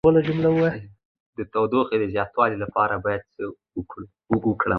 [1.37, 3.43] د ټوخي د زیاتوالي لپاره باید څه
[3.77, 4.09] وکړم؟